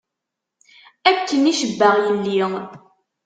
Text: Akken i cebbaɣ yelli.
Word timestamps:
Akken 1.09 1.49
i 1.51 1.53
cebbaɣ 1.59 1.95
yelli. 2.03 2.41